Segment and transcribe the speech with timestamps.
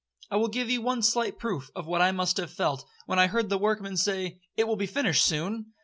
[0.31, 3.27] I will give you one slight proof of what I must have felt, when I
[3.27, 5.73] heard the workmen say, 'It will be finished soon.'